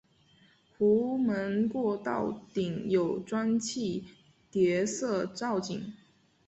[0.79, 4.03] 壸门过道顶有砖砌
[4.49, 5.93] 叠涩藻井。